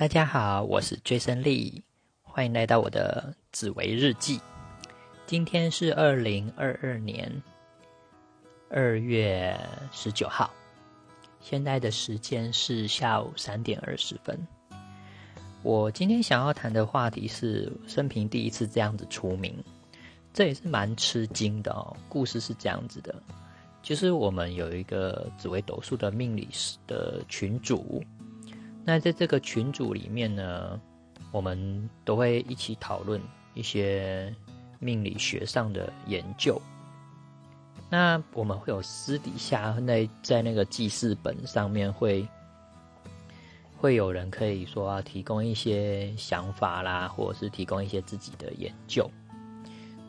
[0.00, 1.82] 大家好，我是 Jason Lee，
[2.22, 4.40] 欢迎来到我的紫薇日记。
[5.26, 7.30] 今天是二零二二年
[8.70, 9.60] 二月
[9.92, 10.50] 十九号，
[11.42, 14.40] 现在的时间是下午三点二十分。
[15.62, 19.54] 我今天想要谈的话题是生平第一次这样子出名，
[20.32, 21.94] 这也是蛮吃惊的哦。
[22.08, 23.14] 故事是这样子的，
[23.82, 28.02] 就是我们有一个紫薇斗数的命理师的群主。
[28.90, 30.80] 那在这个群组里面呢，
[31.30, 33.22] 我们都会一起讨论
[33.54, 34.34] 一些
[34.80, 36.60] 命理学上的研究。
[37.88, 42.26] 那我们会有私底下那在那个记事本上面会
[43.76, 49.08] 会有人可以说啊，提供一些想法啦，或者是提供一些自己的研究。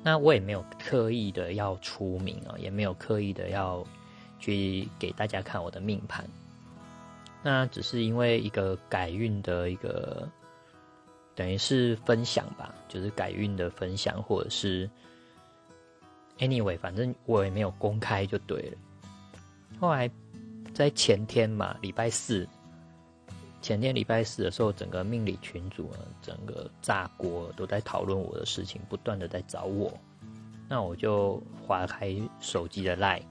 [0.01, 3.85] 那我也没有刻意的要出名啊，也没有刻意的要
[4.39, 6.27] 去给大家看我的命盘。
[7.43, 10.29] 那只是因为一个改运的一个，
[11.33, 14.89] 等于是分享吧，就是改运的分享，或者是
[16.37, 18.77] anyway，反正我也没有公开就对了。
[19.79, 20.09] 后来
[20.73, 22.47] 在前天嘛，礼拜四，
[23.59, 29.91] 前天礼拜四的时候，整个命理群组呢，整个炸锅，都在讨论我的事情，不断的在找我。
[30.69, 33.23] 那我就划开手机的 line。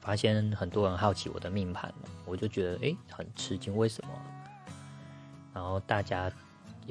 [0.00, 1.92] 发现很多人好奇我的命盘，
[2.24, 4.10] 我就觉得诶很吃惊，为什么？
[5.52, 6.30] 然后大家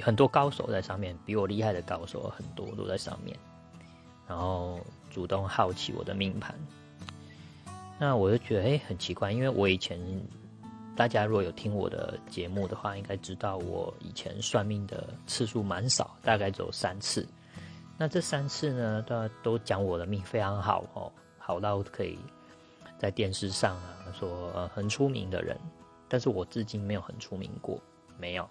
[0.01, 3.35] 很多高手在上面，比我厉害的高手很多都在上面，
[4.27, 6.53] 然后主动好奇我的命盘。
[7.97, 9.99] 那我就觉得诶很奇怪，因为我以前
[10.95, 17.27] 大家如果有听我的节目的话，应该知道我以前算命的次数蛮少，大概只有三次。
[17.97, 22.17] 那这三次呢，都都讲我的命非常好哦，好到可以。
[22.99, 25.57] 在电视上啊，说呃很出名的人，
[26.09, 27.79] 但是我至今没有很出名过，
[28.17, 28.47] 没有，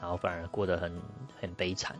[0.00, 1.00] 然后反而过得很
[1.40, 1.96] 很悲惨。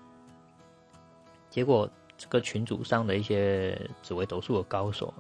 [1.48, 5.14] 结果这个群组上的一些紫微斗数的高手，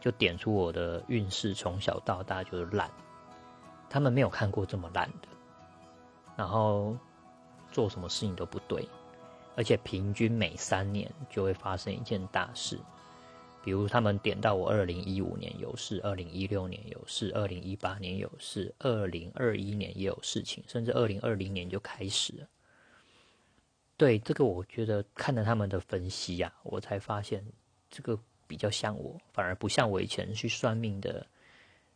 [0.00, 2.90] 就点出我的运势从小到大就是烂，
[3.90, 5.28] 他们没有看过这么烂的，
[6.34, 6.96] 然后
[7.70, 8.88] 做什么事情都不对，
[9.54, 12.80] 而且平均每三年就会发生一件大事。
[13.62, 22.48] 比如他们点到我二零一五年有事，二零一六年有事，二零一八年有事，二零二一年也有事情，甚至二零二零年就开始了。
[23.98, 27.44] 对这个，我觉得看了他们的分析呀，我才发现
[27.90, 31.26] 这个比较像我，反而不像我以前去算命的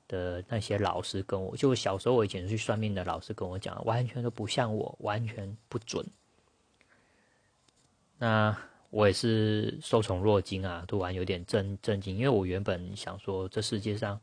[0.06, 6.06] 的那些老师跟我，就小时候我以前去算命的老师跟我讲，完全都不像我，完全不准。
[8.19, 8.54] 那。
[8.94, 14.21] 我也是受宠若惊啊，突然有点震震惊，因为我原本想说，这世界上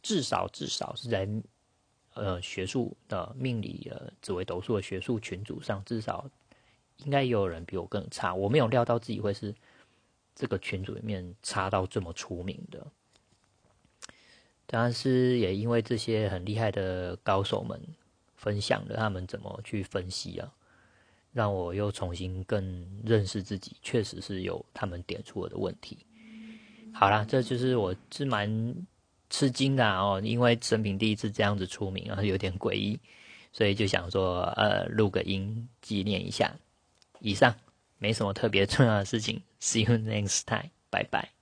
[0.00, 1.28] 至少至少是在
[2.14, 6.30] 呃学术的命理呃紫微斗数的学术群组上，至少
[6.98, 8.32] 应该也有人比我更差。
[8.32, 9.52] 我没有料到自己会是
[10.36, 12.86] 这个群组里面差到这么出名的，
[14.66, 17.82] 但是也因为这些很厉害的高手们
[18.36, 20.52] 分享了他们怎么去分析啊。
[21.36, 22.64] 让我又重新更
[23.04, 25.98] 认识自己，确实是有他们点出我的问题。
[26.94, 28.74] 好啦，这就是我是蛮
[29.28, 32.98] 吃惊的哦，因为生平第一次这样子出名啊，有点诡异，
[33.52, 36.50] 所以就想说，呃，录个音纪念一下。
[37.20, 37.54] 以上
[37.98, 41.35] 没什么特别重要的事情，See you next time，拜拜。